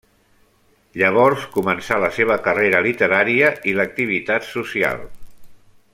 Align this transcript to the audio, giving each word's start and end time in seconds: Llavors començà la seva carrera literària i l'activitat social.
Llavors 1.01 1.43
començà 1.57 1.99
la 2.05 2.09
seva 2.17 2.39
carrera 2.47 2.81
literària 2.87 3.53
i 3.73 3.77
l'activitat 3.81 4.49
social. 4.57 5.09